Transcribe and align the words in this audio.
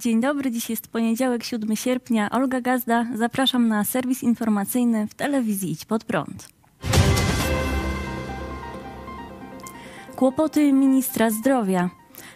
Dzień 0.00 0.20
dobry, 0.20 0.50
dziś 0.50 0.70
jest 0.70 0.88
poniedziałek, 0.88 1.44
7 1.44 1.76
sierpnia. 1.76 2.30
Olga 2.30 2.60
Gazda, 2.60 3.06
zapraszam 3.14 3.68
na 3.68 3.84
serwis 3.84 4.22
informacyjny 4.22 5.06
w 5.06 5.14
telewizji 5.14 5.70
Idź 5.70 5.84
Pod 5.84 6.04
Prąd. 6.04 6.48
Kłopoty 10.16 10.72
ministra 10.72 11.30
zdrowia. 11.30 11.90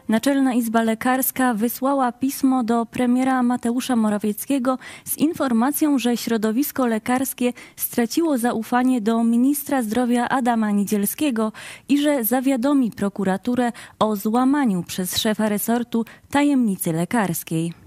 Naczelna 0.09 0.55
Izba 0.55 0.83
Lekarska 0.83 1.55
wysłała 1.55 2.13
pismo 2.13 2.65
do 2.65 2.87
premiera 2.87 3.43
Mateusza 3.43 3.97
Morawieckiego 3.97 4.79
z 5.05 5.19
informacją, 5.19 5.99
że 5.99 6.17
środowisko 6.17 6.87
lekarskie 6.87 7.53
straciło 7.77 8.39
zaufanie 8.39 9.01
do 9.01 9.25
ministra 9.25 9.83
zdrowia 9.83 10.29
Adama 10.29 10.71
Niedzielskiego 10.71 11.53
i 11.89 11.99
że 11.99 12.25
zawiadomi 12.25 12.91
prokuraturę 12.91 13.73
o 13.99 14.17
złamaniu 14.17 14.83
przez 14.83 15.19
szefa 15.19 15.49
resortu 15.49 16.05
tajemnicy 16.31 16.93
lekarskiej. 16.93 17.84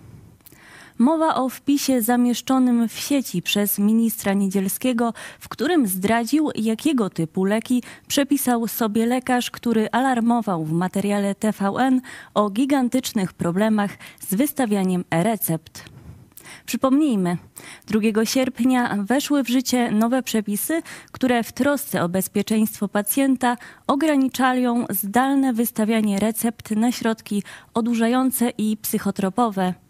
Mowa 0.99 1.35
o 1.35 1.49
wpisie 1.49 2.01
zamieszczonym 2.01 2.89
w 2.89 2.99
sieci 2.99 3.41
przez 3.41 3.79
ministra 3.79 4.33
Niedzielskiego, 4.33 5.13
w 5.39 5.49
którym 5.49 5.87
zdradził, 5.87 6.49
jakiego 6.55 7.09
typu 7.09 7.45
leki 7.45 7.83
przepisał 8.07 8.67
sobie 8.67 9.05
lekarz, 9.05 9.51
który 9.51 9.89
alarmował 9.91 10.65
w 10.65 10.71
materiale 10.71 11.35
TVN 11.35 12.01
o 12.33 12.49
gigantycznych 12.49 13.33
problemach 13.33 13.91
z 14.19 14.35
wystawianiem 14.35 15.03
e-recept. 15.11 15.83
Przypomnijmy, 16.65 17.37
2 17.87 18.25
sierpnia 18.25 18.95
weszły 19.03 19.43
w 19.43 19.49
życie 19.49 19.91
nowe 19.91 20.23
przepisy, 20.23 20.81
które 21.11 21.43
w 21.43 21.53
trosce 21.53 22.03
o 22.03 22.09
bezpieczeństwo 22.09 22.87
pacjenta 22.87 23.57
ograniczają 23.87 24.85
zdalne 24.89 25.53
wystawianie 25.53 26.19
recept 26.19 26.71
na 26.71 26.91
środki 26.91 27.43
odurzające 27.73 28.49
i 28.57 28.77
psychotropowe. 28.77 29.86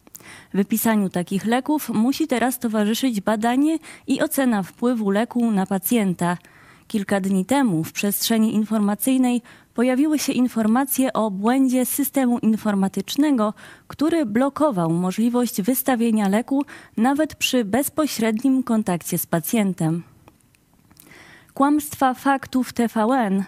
Wypisaniu 0.53 1.09
takich 1.09 1.45
leków 1.45 1.89
musi 1.89 2.27
teraz 2.27 2.59
towarzyszyć 2.59 3.21
badanie 3.21 3.77
i 4.07 4.21
ocena 4.21 4.63
wpływu 4.63 5.11
leku 5.11 5.51
na 5.51 5.65
pacjenta. 5.65 6.37
Kilka 6.87 7.21
dni 7.21 7.45
temu 7.45 7.83
w 7.83 7.91
przestrzeni 7.93 8.55
informacyjnej 8.55 9.41
pojawiły 9.73 10.19
się 10.19 10.33
informacje 10.33 11.13
o 11.13 11.31
błędzie 11.31 11.85
systemu 11.85 12.39
informatycznego, 12.39 13.53
który 13.87 14.25
blokował 14.25 14.89
możliwość 14.89 15.61
wystawienia 15.61 16.27
leku 16.27 16.65
nawet 16.97 17.35
przy 17.35 17.65
bezpośrednim 17.65 18.63
kontakcie 18.63 19.17
z 19.17 19.25
pacjentem. 19.25 20.03
Kłamstwa 21.53 22.13
faktów 22.13 22.73
TVN 22.73 23.43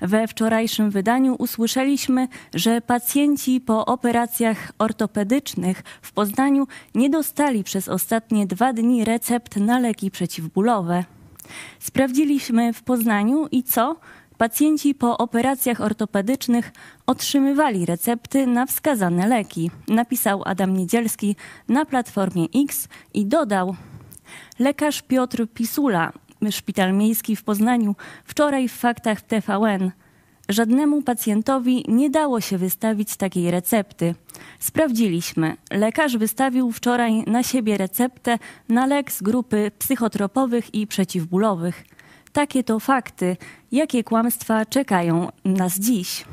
we 0.00 0.28
wczorajszym 0.28 0.90
wydaniu 0.90 1.36
usłyszeliśmy, 1.38 2.28
że 2.54 2.80
pacjenci 2.80 3.60
po 3.60 3.86
operacjach 3.86 4.72
ortopedycznych 4.78 5.82
w 6.02 6.12
Poznaniu 6.12 6.66
nie 6.94 7.10
dostali 7.10 7.64
przez 7.64 7.88
ostatnie 7.88 8.46
dwa 8.46 8.72
dni 8.72 9.04
recept 9.04 9.56
na 9.56 9.78
leki 9.78 10.10
przeciwbólowe. 10.10 11.04
Sprawdziliśmy 11.78 12.72
w 12.72 12.82
Poznaniu 12.82 13.46
i 13.50 13.62
co? 13.62 13.96
Pacjenci 14.38 14.94
po 14.94 15.18
operacjach 15.18 15.80
ortopedycznych 15.80 16.72
otrzymywali 17.06 17.86
recepty 17.86 18.46
na 18.46 18.66
wskazane 18.66 19.28
leki, 19.28 19.70
napisał 19.88 20.42
Adam 20.44 20.76
Niedzielski 20.76 21.36
na 21.68 21.84
Platformie 21.84 22.46
X 22.54 22.88
i 23.14 23.26
dodał: 23.26 23.76
Lekarz 24.58 25.02
Piotr 25.02 25.46
Pisula 25.54 26.12
Szpital 26.50 26.92
Miejski 26.92 27.36
w 27.36 27.44
Poznaniu 27.44 27.94
wczoraj 28.24 28.68
w 28.68 28.72
faktach 28.72 29.22
TVN. 29.22 29.90
Żadnemu 30.48 31.02
pacjentowi 31.02 31.84
nie 31.88 32.10
dało 32.10 32.40
się 32.40 32.58
wystawić 32.58 33.16
takiej 33.16 33.50
recepty. 33.50 34.14
Sprawdziliśmy. 34.58 35.56
Lekarz 35.70 36.16
wystawił 36.16 36.72
wczoraj 36.72 37.24
na 37.26 37.42
siebie 37.42 37.78
receptę 37.78 38.38
na 38.68 38.86
lek 38.86 39.12
z 39.12 39.22
grupy 39.22 39.70
psychotropowych 39.78 40.74
i 40.74 40.86
przeciwbólowych. 40.86 41.84
Takie 42.32 42.64
to 42.64 42.80
fakty, 42.80 43.36
jakie 43.72 44.04
kłamstwa 44.04 44.66
czekają 44.66 45.28
nas 45.44 45.78
dziś. 45.78 46.24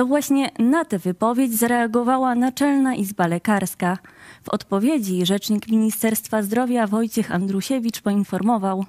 To 0.00 0.06
właśnie 0.06 0.50
na 0.58 0.84
tę 0.84 0.98
wypowiedź 0.98 1.54
zareagowała 1.54 2.34
Naczelna 2.34 2.94
Izba 2.94 3.26
Lekarska. 3.26 3.98
W 4.42 4.48
odpowiedzi 4.48 5.26
rzecznik 5.26 5.68
Ministerstwa 5.68 6.42
Zdrowia 6.42 6.86
Wojciech 6.86 7.32
Andrusiewicz 7.32 8.00
poinformował, 8.00 8.84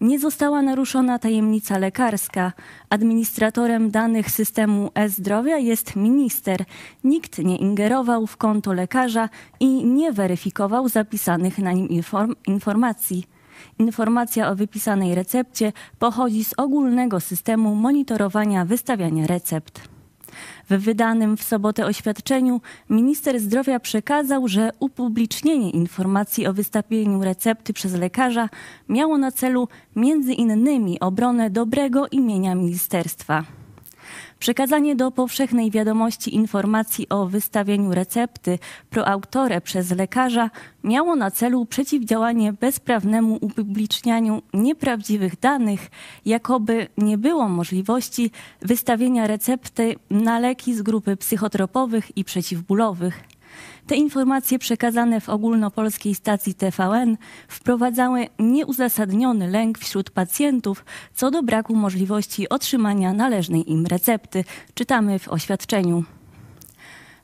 nie 0.00 0.18
została 0.18 0.62
naruszona 0.62 1.18
tajemnica 1.18 1.78
lekarska. 1.78 2.52
Administratorem 2.90 3.90
danych 3.90 4.30
systemu 4.30 4.90
e-zdrowia 4.94 5.58
jest 5.58 5.96
minister. 5.96 6.64
Nikt 7.04 7.38
nie 7.38 7.56
ingerował 7.56 8.26
w 8.26 8.36
konto 8.36 8.72
lekarza 8.72 9.28
i 9.60 9.84
nie 9.84 10.12
weryfikował 10.12 10.88
zapisanych 10.88 11.58
na 11.58 11.72
nim 11.72 11.88
inform 11.88 12.34
informacji. 12.46 13.24
Informacja 13.78 14.50
o 14.50 14.56
wypisanej 14.56 15.14
recepcie 15.14 15.72
pochodzi 15.98 16.44
z 16.44 16.54
ogólnego 16.56 17.20
systemu 17.20 17.74
monitorowania 17.74 18.64
wystawiania 18.64 19.26
recept. 19.26 19.95
W 20.70 20.78
wydanym 20.78 21.36
w 21.36 21.42
sobotę 21.42 21.86
oświadczeniu 21.86 22.60
minister 22.90 23.40
zdrowia 23.40 23.80
przekazał, 23.80 24.48
że 24.48 24.70
upublicznienie 24.80 25.70
informacji 25.70 26.46
o 26.46 26.52
wystawieniu 26.52 27.24
recepty 27.24 27.72
przez 27.72 27.94
lekarza 27.94 28.48
miało 28.88 29.18
na 29.18 29.32
celu 29.32 29.68
między 29.96 30.32
innymi 30.32 31.00
obronę 31.00 31.50
dobrego 31.50 32.06
imienia 32.06 32.54
ministerstwa. 32.54 33.44
Przekazanie 34.38 34.96
do 34.96 35.10
powszechnej 35.10 35.70
wiadomości 35.70 36.34
informacji 36.34 37.08
o 37.08 37.26
wystawieniu 37.26 37.94
recepty 37.94 38.58
proautore 38.90 39.60
przez 39.60 39.90
lekarza 39.90 40.50
miało 40.84 41.16
na 41.16 41.30
celu 41.30 41.66
przeciwdziałanie 41.66 42.52
bezprawnemu 42.52 43.38
upublicznianiu 43.40 44.42
nieprawdziwych 44.54 45.40
danych, 45.40 45.90
jakoby 46.26 46.86
nie 46.98 47.18
było 47.18 47.48
możliwości 47.48 48.30
wystawienia 48.60 49.26
recepty 49.26 49.94
na 50.10 50.38
leki 50.38 50.74
z 50.74 50.82
grupy 50.82 51.16
psychotropowych 51.16 52.16
i 52.16 52.24
przeciwbólowych. 52.24 53.35
Te 53.86 53.96
informacje 53.96 54.58
przekazane 54.58 55.20
w 55.20 55.28
ogólnopolskiej 55.28 56.14
stacji 56.14 56.54
TVN 56.54 57.16
wprowadzały 57.48 58.26
nieuzasadniony 58.38 59.48
lęk 59.48 59.78
wśród 59.78 60.10
pacjentów 60.10 60.84
co 61.14 61.30
do 61.30 61.42
braku 61.42 61.76
możliwości 61.76 62.48
otrzymania 62.48 63.12
należnej 63.12 63.72
im 63.72 63.86
recepty, 63.86 64.44
czytamy 64.74 65.18
w 65.18 65.28
oświadczeniu. 65.28 66.04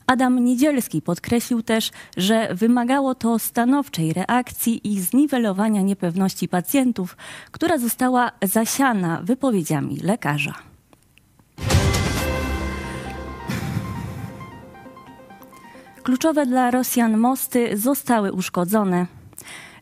Adam 0.07 0.45
Niedzielski 0.45 1.01
podkreślił 1.01 1.63
też, 1.63 1.91
że 2.17 2.55
wymagało 2.55 3.15
to 3.15 3.39
stanowczej 3.39 4.13
reakcji 4.13 4.87
i 4.93 5.01
zniwelowania 5.01 5.81
niepewności 5.81 6.47
pacjentów, 6.47 7.17
która 7.51 7.77
została 7.77 8.31
zasiana 8.41 9.21
wypowiedziami 9.23 9.97
lekarza. 9.97 10.72
Kluczowe 16.03 16.45
dla 16.45 16.71
Rosjan 16.71 17.17
mosty 17.17 17.77
zostały 17.77 18.31
uszkodzone. 18.31 19.07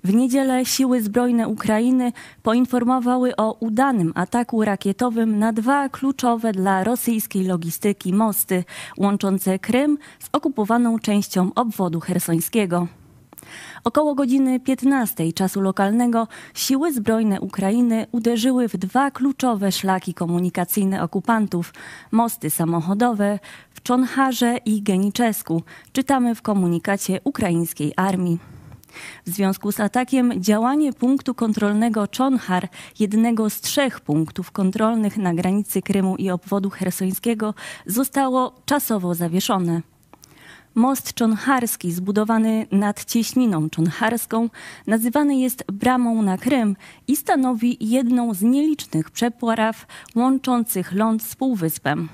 W 0.04 0.14
niedzielę 0.14 0.66
siły 0.66 1.02
zbrojne 1.02 1.48
Ukrainy 1.48 2.12
poinformowały 2.44 3.36
o 3.36 3.54
udanym 3.60 4.12
ataku 4.16 4.66
rakietowym 4.66 5.40
na 5.40 5.54
dwa 5.54 5.90
kluczowe 5.90 6.52
dla 6.52 6.84
rosyjskiej 6.84 7.46
logistyki 7.46 8.14
mosty 8.14 8.64
łączące 8.98 9.60
Krym 9.60 9.98
z 10.20 10.30
okupowaną 10.32 11.00
częścią 11.00 11.54
obwodu 11.56 12.00
hersońskiego. 12.00 12.88
Około 13.84 14.16
godziny 14.16 14.60
15 14.60 15.34
czasu 15.34 15.62
lokalnego 15.62 16.28
siły 16.54 16.94
zbrojne 16.94 17.42
Ukrainy 17.42 18.08
uderzyły 18.12 18.68
w 18.68 18.78
dwa 18.78 19.12
kluczowe 19.12 19.72
szlaki 19.72 20.14
komunikacyjne 20.14 21.04
okupantów 21.04 21.74
mosty 22.12 22.50
samochodowe 22.50 23.40
w 23.74 23.82
Czonharze 23.82 24.58
i 24.66 24.82
Geniczesku, 24.82 25.64
czytamy 25.94 26.36
w 26.36 26.42
komunikacie 26.42 27.20
ukraińskiej 27.24 27.94
armii. 27.96 28.40
W 29.26 29.30
związku 29.30 29.72
z 29.72 29.80
atakiem 29.80 30.42
działanie 30.42 30.94
punktu 30.94 31.34
kontrolnego 31.34 32.08
Czonhar, 32.08 32.68
jednego 33.00 33.50
z 33.50 33.62
trzech 33.62 34.00
punktów 34.00 34.52
kontrolnych 34.52 35.18
na 35.18 35.34
granicy 35.34 35.82
Krymu 35.82 36.16
i 36.16 36.30
obwodu 36.30 36.70
hersońskiego, 36.70 37.54
zostało 37.86 38.56
czasowo 38.66 39.16
zawieszone. 39.16 39.82
Most 40.76 41.14
czonharski, 41.14 41.92
zbudowany 41.92 42.68
nad 42.72 43.06
cieśniną 43.06 43.70
czonharską, 43.70 44.50
nazywany 44.88 45.36
jest 45.36 45.64
bramą 45.72 46.22
na 46.22 46.38
Krym 46.38 46.76
i 47.08 47.16
stanowi 47.16 47.78
jedną 47.80 48.34
z 48.34 48.42
nielicznych 48.42 49.12
przepław 49.12 49.88
łączących 50.16 50.92
ląd 50.92 51.24
z 51.24 51.36
półwyspem. 51.36 52.10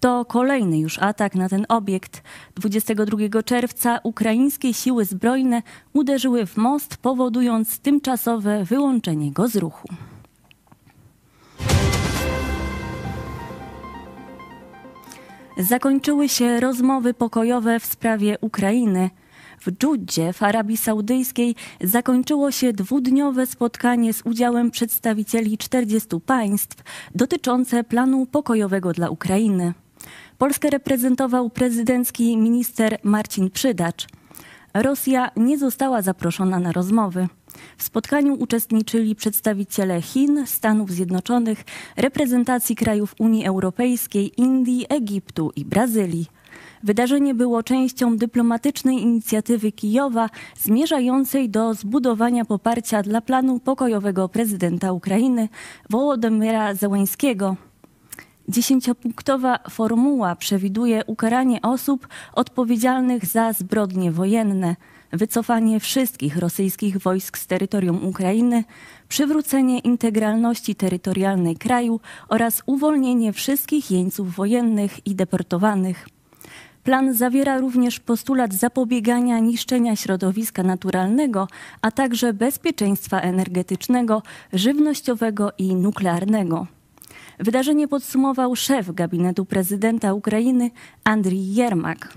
To 0.00 0.24
kolejny 0.24 0.78
już 0.78 0.98
atak 0.98 1.34
na 1.34 1.48
ten 1.48 1.66
obiekt. 1.68 2.22
22 2.54 3.42
czerwca 3.42 4.00
ukraińskie 4.02 4.74
siły 4.74 5.04
zbrojne 5.04 5.62
uderzyły 5.92 6.46
w 6.46 6.56
most, 6.56 6.96
powodując 6.96 7.78
tymczasowe 7.78 8.64
wyłączenie 8.64 9.32
go 9.32 9.48
z 9.48 9.56
ruchu. 9.56 9.88
Zakończyły 15.58 16.28
się 16.28 16.60
rozmowy 16.60 17.14
pokojowe 17.14 17.80
w 17.80 17.86
sprawie 17.86 18.36
Ukrainy. 18.40 19.10
W 19.60 19.70
Dżudzie 19.70 20.32
w 20.32 20.42
Arabii 20.42 20.76
Saudyjskiej 20.76 21.54
zakończyło 21.80 22.50
się 22.50 22.72
dwudniowe 22.72 23.46
spotkanie 23.46 24.12
z 24.12 24.22
udziałem 24.24 24.70
przedstawicieli 24.70 25.58
40 25.58 26.08
państw 26.26 26.76
dotyczące 27.14 27.84
planu 27.84 28.26
pokojowego 28.26 28.92
dla 28.92 29.10
Ukrainy. 29.10 29.72
Polskę 30.38 30.70
reprezentował 30.70 31.50
prezydencki 31.50 32.36
minister 32.36 32.98
Marcin 33.02 33.50
Przydacz. 33.50 34.06
Rosja 34.74 35.30
nie 35.36 35.58
została 35.58 36.02
zaproszona 36.02 36.58
na 36.58 36.72
rozmowy. 36.72 37.28
W 37.78 37.82
spotkaniu 37.82 38.34
uczestniczyli 38.34 39.14
przedstawiciele 39.14 40.02
Chin, 40.02 40.46
Stanów 40.46 40.90
Zjednoczonych, 40.90 41.64
reprezentacji 41.96 42.76
krajów 42.76 43.14
Unii 43.18 43.46
Europejskiej, 43.46 44.40
Indii, 44.40 44.86
Egiptu 44.88 45.52
i 45.56 45.64
Brazylii. 45.64 46.26
Wydarzenie 46.82 47.34
było 47.34 47.62
częścią 47.62 48.16
dyplomatycznej 48.16 49.02
inicjatywy 49.02 49.72
Kijowa 49.72 50.30
zmierzającej 50.58 51.50
do 51.50 51.74
zbudowania 51.74 52.44
poparcia 52.44 53.02
dla 53.02 53.20
planu 53.20 53.60
pokojowego 53.60 54.28
prezydenta 54.28 54.92
Ukrainy 54.92 55.48
Wołodymyra 55.90 56.74
Zełańskiego. 56.74 57.56
Dziesięciopunktowa 58.48 59.58
formuła 59.70 60.36
przewiduje 60.36 61.04
ukaranie 61.06 61.62
osób 61.62 62.08
odpowiedzialnych 62.32 63.26
za 63.26 63.52
zbrodnie 63.52 64.12
wojenne, 64.12 64.76
wycofanie 65.12 65.80
wszystkich 65.80 66.36
rosyjskich 66.36 66.98
wojsk 66.98 67.38
z 67.38 67.46
terytorium 67.46 68.06
Ukrainy, 68.06 68.64
przywrócenie 69.08 69.78
integralności 69.78 70.74
terytorialnej 70.74 71.56
kraju 71.56 72.00
oraz 72.28 72.62
uwolnienie 72.66 73.32
wszystkich 73.32 73.90
jeńców 73.90 74.34
wojennych 74.34 75.06
i 75.06 75.14
deportowanych. 75.14 76.08
Plan 76.84 77.14
zawiera 77.14 77.58
również 77.58 78.00
postulat 78.00 78.54
zapobiegania 78.54 79.38
niszczenia 79.38 79.96
środowiska 79.96 80.62
naturalnego, 80.62 81.48
a 81.82 81.90
także 81.90 82.32
bezpieczeństwa 82.32 83.20
energetycznego, 83.20 84.22
żywnościowego 84.52 85.52
i 85.58 85.74
nuklearnego. 85.74 86.66
Wydarzenie 87.38 87.88
podsumował 87.88 88.56
szef 88.56 88.94
gabinetu 88.94 89.44
prezydenta 89.44 90.14
Ukrainy 90.14 90.70
Andrii 91.04 91.54
Jermak. 91.54 92.14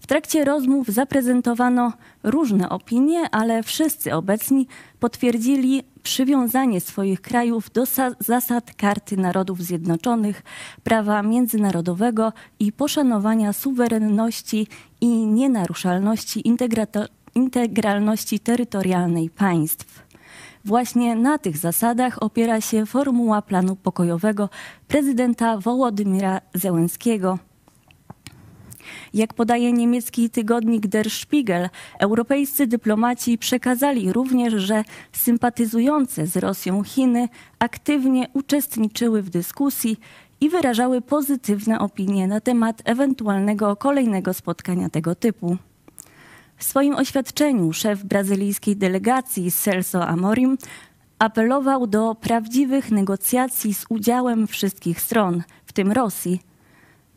W 0.00 0.06
trakcie 0.06 0.44
rozmów 0.44 0.88
zaprezentowano 0.88 1.92
różne 2.22 2.68
opinie, 2.68 3.30
ale 3.30 3.62
wszyscy 3.62 4.14
obecni 4.14 4.66
potwierdzili 5.00 5.82
przywiązanie 6.02 6.80
swoich 6.80 7.20
krajów 7.20 7.70
do 7.70 7.84
zasad 8.18 8.74
Karty 8.74 9.16
Narodów 9.16 9.62
Zjednoczonych, 9.62 10.42
prawa 10.84 11.22
międzynarodowego 11.22 12.32
i 12.58 12.72
poszanowania 12.72 13.52
suwerenności 13.52 14.66
i 15.00 15.06
nienaruszalności 15.26 16.42
integralności 17.34 18.40
terytorialnej 18.40 19.30
państw. 19.30 20.09
Właśnie 20.64 21.16
na 21.16 21.38
tych 21.38 21.56
zasadach 21.56 22.22
opiera 22.22 22.60
się 22.60 22.86
formuła 22.86 23.42
planu 23.42 23.76
pokojowego 23.76 24.48
prezydenta 24.88 25.58
Wołodymira 25.58 26.40
Zełenskiego. 26.54 27.38
Jak 29.14 29.34
podaje 29.34 29.72
niemiecki 29.72 30.30
tygodnik 30.30 30.86
Der 30.86 31.10
Spiegel, 31.10 31.68
europejscy 31.98 32.66
dyplomaci 32.66 33.38
przekazali 33.38 34.12
również, 34.12 34.54
że 34.54 34.84
sympatyzujące 35.12 36.26
z 36.26 36.36
Rosją 36.36 36.82
Chiny 36.84 37.28
aktywnie 37.58 38.26
uczestniczyły 38.32 39.22
w 39.22 39.30
dyskusji 39.30 39.96
i 40.40 40.48
wyrażały 40.48 41.00
pozytywne 41.00 41.78
opinie 41.78 42.26
na 42.26 42.40
temat 42.40 42.82
ewentualnego 42.84 43.76
kolejnego 43.76 44.34
spotkania 44.34 44.90
tego 44.90 45.14
typu. 45.14 45.56
W 46.60 46.64
swoim 46.64 46.94
oświadczeniu 46.94 47.72
szef 47.72 48.04
brazylijskiej 48.04 48.76
delegacji 48.76 49.50
Celso 49.50 50.08
Amorim 50.08 50.58
apelował 51.18 51.86
do 51.86 52.14
prawdziwych 52.14 52.90
negocjacji 52.90 53.74
z 53.74 53.84
udziałem 53.88 54.46
wszystkich 54.46 55.00
stron, 55.00 55.42
w 55.66 55.72
tym 55.72 55.92
Rosji. 55.92 56.40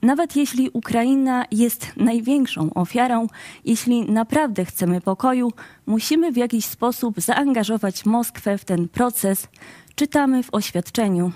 Nawet 0.02 0.36
jeśli 0.36 0.70
Ukraina 0.70 1.46
jest 1.52 1.88
największą 1.98 2.74
ofiarą, 2.74 3.28
jeśli 3.66 4.12
naprawdę 4.12 4.66
chcemy 4.66 5.02
pokoju, 5.02 5.52
musimy 5.86 6.32
w 6.32 6.38
jakiś 6.38 6.66
sposób 6.66 7.22
zaangażować 7.22 8.06
Moskwę 8.06 8.58
w 8.58 8.66
ten 8.66 8.90
proces, 8.90 9.48
czytamy 9.96 10.44
w 10.44 10.54
oświadczeniu. 10.54 11.32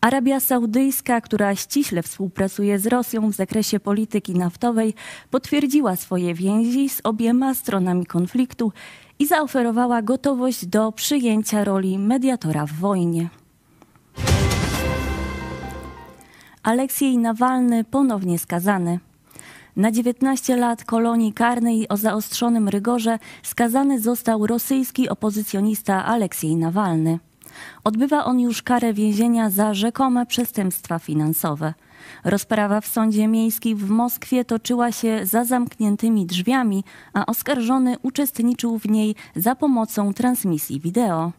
Arabia 0.00 0.40
Saudyjska, 0.40 1.20
która 1.20 1.56
ściśle 1.56 2.02
współpracuje 2.02 2.78
z 2.78 2.86
Rosją 2.86 3.30
w 3.30 3.34
zakresie 3.34 3.80
polityki 3.80 4.34
naftowej, 4.34 4.94
potwierdziła 5.30 5.96
swoje 5.96 6.34
więzi 6.34 6.88
z 6.88 7.00
obiema 7.04 7.54
stronami 7.54 8.06
konfliktu 8.06 8.72
i 9.18 9.26
zaoferowała 9.26 10.02
gotowość 10.02 10.66
do 10.66 10.92
przyjęcia 10.92 11.64
roli 11.64 11.98
mediatora 11.98 12.66
w 12.66 12.72
wojnie. 12.72 13.28
Aleksiej 16.62 17.18
Nawalny 17.18 17.84
ponownie 17.84 18.38
skazany. 18.38 18.98
Na 19.76 19.90
19 19.90 20.56
lat 20.56 20.84
kolonii 20.84 21.32
karnej 21.32 21.88
o 21.88 21.96
zaostrzonym 21.96 22.68
rygorze 22.68 23.18
skazany 23.42 24.00
został 24.00 24.46
rosyjski 24.46 25.08
opozycjonista 25.08 26.04
Aleksiej 26.04 26.56
Nawalny. 26.56 27.18
Odbywa 27.84 28.24
on 28.24 28.40
już 28.40 28.62
karę 28.62 28.92
więzienia 28.92 29.50
za 29.50 29.74
rzekome 29.74 30.26
przestępstwa 30.26 30.98
finansowe. 30.98 31.74
Rozprawa 32.24 32.80
w 32.80 32.86
sądzie 32.86 33.28
miejskim 33.28 33.78
w 33.78 33.90
Moskwie 33.90 34.44
toczyła 34.44 34.92
się 34.92 35.26
za 35.26 35.44
zamkniętymi 35.44 36.26
drzwiami, 36.26 36.84
a 37.12 37.26
oskarżony 37.26 37.96
uczestniczył 38.02 38.78
w 38.78 38.88
niej 38.88 39.14
za 39.36 39.54
pomocą 39.54 40.14
transmisji 40.14 40.80
wideo. 40.80 41.32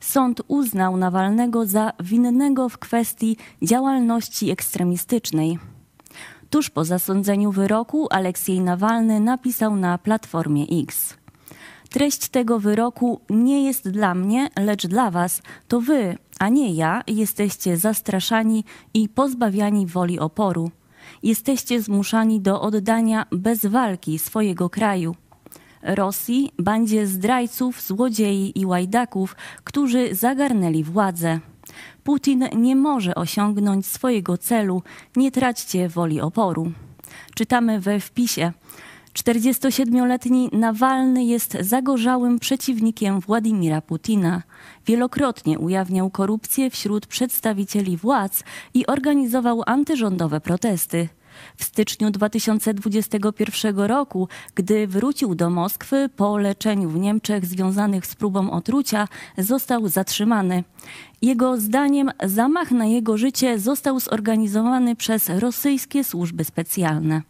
Sąd 0.00 0.42
uznał 0.48 0.96
Nawalnego 0.96 1.66
za 1.66 1.92
winnego 2.00 2.68
w 2.68 2.78
kwestii 2.78 3.36
działalności 3.62 4.50
ekstremistycznej. 4.50 5.58
Tuż 6.50 6.70
po 6.70 6.84
zasądzeniu 6.84 7.52
wyroku 7.52 8.08
Aleksiej 8.10 8.60
Nawalny 8.60 9.20
napisał 9.20 9.76
na 9.76 9.98
Platformie 9.98 10.66
X. 10.82 11.14
Treść 11.96 12.28
tego 12.28 12.60
wyroku 12.60 13.20
nie 13.30 13.64
jest 13.64 13.88
dla 13.90 14.14
mnie, 14.14 14.50
lecz 14.56 14.86
dla 14.86 15.10
was. 15.10 15.42
To 15.68 15.80
wy, 15.80 16.16
a 16.38 16.48
nie 16.48 16.72
ja, 16.74 17.02
jesteście 17.06 17.76
zastraszani 17.76 18.64
i 18.94 19.08
pozbawiani 19.08 19.86
woli 19.86 20.18
oporu. 20.18 20.70
Jesteście 21.22 21.82
zmuszani 21.82 22.40
do 22.40 22.60
oddania 22.60 23.26
bez 23.32 23.66
walki 23.66 24.18
swojego 24.18 24.70
kraju. 24.70 25.14
Rosji, 25.82 26.50
bandzie 26.58 27.06
zdrajców, 27.06 27.82
złodziei 27.82 28.52
i 28.60 28.66
łajdaków, 28.66 29.36
którzy 29.64 30.14
zagarnęli 30.14 30.84
władzę. 30.84 31.40
Putin 32.04 32.44
nie 32.56 32.76
może 32.76 33.14
osiągnąć 33.14 33.86
swojego 33.86 34.38
celu, 34.38 34.82
nie 35.16 35.30
traćcie 35.30 35.88
woli 35.88 36.20
oporu. 36.20 36.72
Czytamy 37.34 37.80
we 37.80 38.00
wpisie. 38.00 38.52
47-letni 39.16 40.48
Nawalny 40.52 41.24
jest 41.24 41.56
zagorzałym 41.60 42.38
przeciwnikiem 42.38 43.20
Władimira 43.20 43.80
Putina. 43.80 44.42
Wielokrotnie 44.86 45.58
ujawniał 45.58 46.10
korupcję 46.10 46.70
wśród 46.70 47.06
przedstawicieli 47.06 47.96
władz 47.96 48.44
i 48.74 48.86
organizował 48.86 49.62
antyrządowe 49.66 50.40
protesty. 50.40 51.08
W 51.56 51.64
styczniu 51.64 52.10
2021 52.10 53.78
roku, 53.78 54.28
gdy 54.54 54.86
wrócił 54.86 55.34
do 55.34 55.50
Moskwy 55.50 56.08
po 56.16 56.38
leczeniu 56.38 56.88
w 56.88 56.98
Niemczech 56.98 57.46
związanych 57.46 58.06
z 58.06 58.14
próbą 58.14 58.50
otrucia, 58.50 59.08
został 59.38 59.88
zatrzymany. 59.88 60.64
Jego 61.22 61.60
zdaniem 61.60 62.10
zamach 62.24 62.70
na 62.70 62.86
jego 62.86 63.16
życie 63.18 63.58
został 63.58 64.00
zorganizowany 64.00 64.96
przez 64.96 65.28
rosyjskie 65.28 66.04
służby 66.04 66.44
specjalne. 66.44 67.22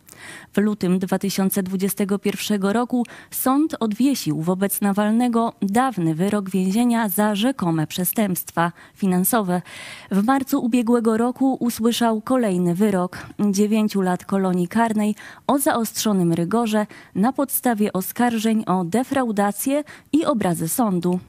W 0.52 0.58
lutym 0.58 0.99
2021 0.99 2.62
roku 2.62 3.06
sąd 3.30 3.76
odwiesił 3.80 4.42
wobec 4.42 4.80
Nawalnego 4.80 5.52
dawny 5.62 6.14
wyrok 6.14 6.50
więzienia 6.50 7.08
za 7.08 7.35
rzekome 7.35 7.87
przestępstwa 7.87 8.73
finansowe. 8.94 9.62
W 10.11 10.25
marcu 10.25 10.64
ubiegłego 10.64 11.16
roku 11.16 11.56
usłyszał 11.61 12.20
kolejny 12.20 12.75
wyrok 12.75 13.26
dziewięciu 13.50 14.00
lat 14.00 14.25
kolonii 14.25 14.68
karnej 14.68 15.14
o 15.46 15.58
zaostrzonym 15.58 16.32
rygorze 16.32 16.87
na 17.14 17.32
podstawie 17.32 17.92
oskarżeń 17.92 18.64
o 18.66 18.85
defraudację 18.85 19.85
i 20.12 20.25
obrazy 20.25 20.68
sądu. 20.68 21.20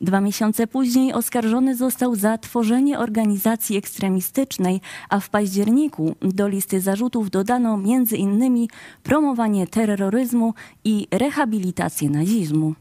Dwa 0.00 0.20
miesiące 0.20 0.66
później 0.66 1.12
oskarżony 1.12 1.76
został 1.76 2.14
za 2.14 2.38
tworzenie 2.38 2.98
organizacji 2.98 3.76
ekstremistycznej, 3.76 4.80
a 5.08 5.20
w 5.20 5.30
październiku 5.30 6.16
do 6.20 6.48
listy 6.48 6.80
zarzutów 6.80 7.30
dodano 7.30 7.78
innymi 8.16 8.70
promowanie 9.02 9.66
terroryzmu 9.66 10.54
i 10.84 11.06
rehabilitację 11.10 12.10
nazizmu. 12.10 12.74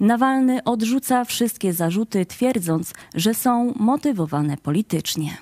Nawalny 0.00 0.64
odrzuca 0.64 1.24
wszystkie 1.24 1.72
zarzuty, 1.72 2.26
twierdząc, 2.26 2.92
że 3.14 3.34
są 3.34 3.72
motywowane 3.76 4.56
politycznie. 4.56 5.36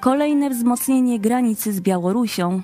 Kolejne 0.00 0.50
wzmocnienie 0.50 1.20
granicy 1.20 1.72
z 1.72 1.80
Białorusią. 1.80 2.62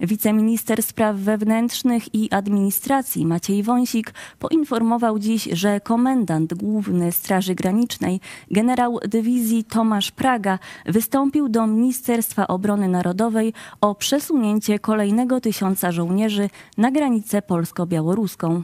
Wiceminister 0.00 0.82
Spraw 0.82 1.16
Wewnętrznych 1.16 2.14
i 2.14 2.30
Administracji 2.32 3.26
Maciej 3.26 3.62
Wąsik 3.62 4.14
poinformował 4.38 5.18
dziś, 5.18 5.48
że 5.52 5.80
komendant 5.80 6.54
główny 6.54 7.12
Straży 7.12 7.54
Granicznej, 7.54 8.20
generał 8.50 8.98
dywizji 9.08 9.64
Tomasz 9.64 10.10
Praga, 10.10 10.58
wystąpił 10.86 11.48
do 11.48 11.66
Ministerstwa 11.66 12.46
Obrony 12.46 12.88
Narodowej 12.88 13.52
o 13.80 13.94
przesunięcie 13.94 14.78
kolejnego 14.78 15.40
tysiąca 15.40 15.92
żołnierzy 15.92 16.50
na 16.78 16.90
granicę 16.90 17.42
polsko-białoruską. 17.42 18.62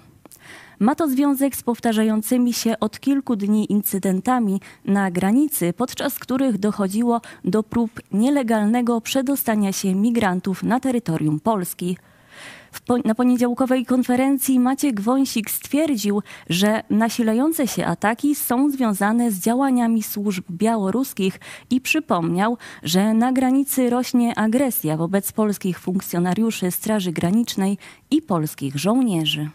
Ma 0.79 0.95
to 0.95 1.09
związek 1.09 1.57
z 1.57 1.63
powtarzającymi 1.63 2.53
się 2.53 2.81
od 2.81 3.01
kilku 3.01 3.37
dni 3.37 3.73
incydentami 3.73 4.61
na 4.85 5.11
granicy, 5.11 5.73
podczas 5.73 6.19
których 6.19 6.59
dochodziło 6.59 7.21
do 7.45 7.63
prób 7.63 7.91
nielegalnego 8.13 9.01
przedostania 9.01 9.73
się 9.73 9.95
migrantów 9.95 10.63
na 10.63 10.81
terytorium 10.81 11.41
Polski. 11.41 11.97
Po, 12.87 12.99
na 12.99 13.15
poniedziałkowej 13.15 13.87
konferencji 13.87 14.61
Maciek 14.61 15.01
Wąsik 15.01 15.51
stwierdził, 15.51 16.23
że 16.51 16.83
nasilające 16.91 17.69
się 17.69 17.87
ataki 17.87 18.35
są 18.35 18.71
związane 18.71 19.31
z 19.31 19.39
działaniami 19.39 20.03
służb 20.03 20.45
białoruskich 20.51 21.41
i 21.71 21.81
przypomniał, 21.81 22.59
że 22.83 23.15
na 23.15 23.33
granicy 23.33 23.91
rośnie 23.91 24.39
agresja 24.39 24.97
wobec 24.97 25.33
polskich 25.33 25.79
funkcjonariuszy 25.79 26.71
Straży 26.71 27.13
Granicznej 27.13 27.79
i 28.11 28.23
polskich 28.23 28.77
żołnierzy. 28.77 29.51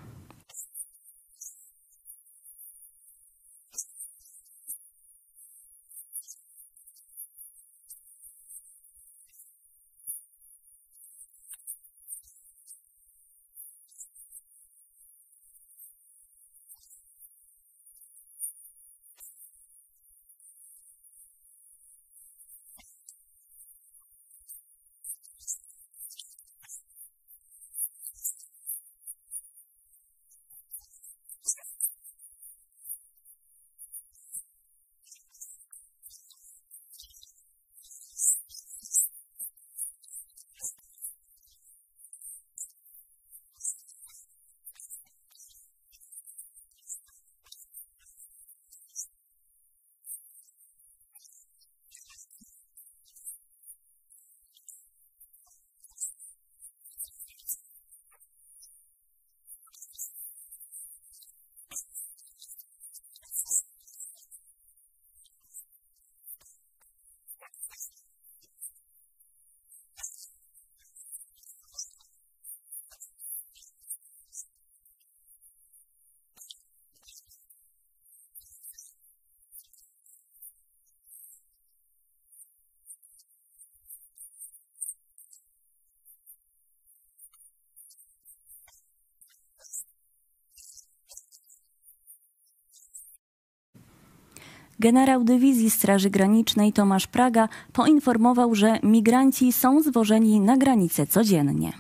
Generał 94.81 95.23
Dywizji 95.23 95.69
Straży 95.69 96.09
Granicznej 96.09 96.73
Tomasz 96.73 97.07
Praga 97.07 97.49
poinformował, 97.73 98.55
że 98.55 98.79
migranci 98.83 99.53
są 99.53 99.81
zwożeni 99.81 100.39
na 100.39 100.57
granicę 100.57 101.07
codziennie. 101.07 101.73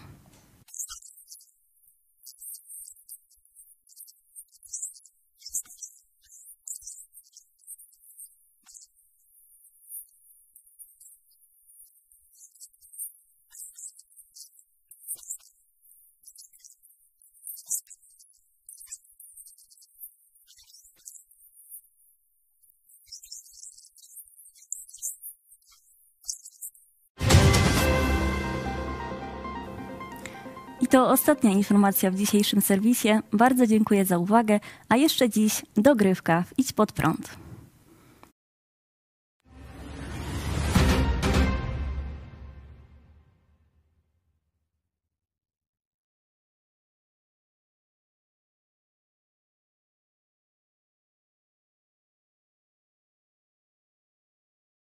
I 30.81 30.87
to 30.87 31.09
ostatnia 31.09 31.51
informacja 31.51 32.11
w 32.11 32.15
dzisiejszym 32.15 32.61
serwisie. 32.61 33.09
Bardzo 33.33 33.67
dziękuję 33.67 34.05
za 34.05 34.17
uwagę, 34.17 34.59
a 34.89 34.95
jeszcze 34.97 35.29
dziś 35.29 35.61
dogrywka 35.77 36.43
w 36.43 36.59
Idź 36.59 36.73
Pod 36.73 36.91
Prąd. 36.91 37.50